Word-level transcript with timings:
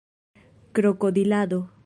krokodilado 0.73 1.61